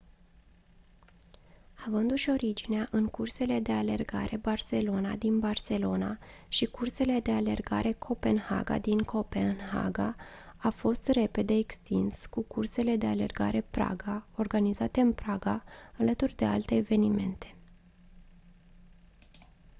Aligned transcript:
avându-și 1.85 2.29
originea 2.29 2.87
în 2.91 3.05
cursele 3.07 3.59
de 3.59 3.71
alergare 3.71 4.37
barcelona 4.37 5.15
din 5.15 5.39
barcelona 5.39 6.17
și 6.47 6.65
cursele 6.65 7.19
de 7.19 7.31
alergare 7.31 7.91
copenhaga 7.91 8.79
din 8.79 8.97
copenhaga 9.01 10.15
a 10.57 10.69
fost 10.69 11.07
repede 11.07 11.53
extins 11.53 12.25
cu 12.25 12.41
cursele 12.41 12.95
de 12.95 13.05
alergare 13.05 13.61
praga 13.61 14.27
organizate 14.37 15.01
în 15.01 15.13
praga 15.13 15.63
alături 15.97 16.35
de 16.35 16.45
alte 16.45 16.75
evenimente 16.75 17.55